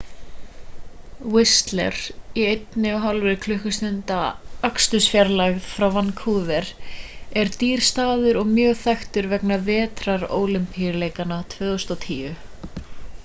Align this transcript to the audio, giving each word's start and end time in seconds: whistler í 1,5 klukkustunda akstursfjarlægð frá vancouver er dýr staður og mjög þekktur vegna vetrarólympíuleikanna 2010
whistler 1.33 1.97
í 2.43 2.45
1,5 2.53 3.33
klukkustunda 3.43 4.21
akstursfjarlægð 4.69 5.59
frá 5.73 5.85
vancouver 5.97 6.71
er 7.43 7.53
dýr 7.65 7.85
staður 7.89 8.39
og 8.41 8.49
mjög 8.55 8.79
þekktur 8.87 9.27
vegna 9.35 9.59
vetrarólympíuleikanna 9.69 11.37
2010 11.57 12.35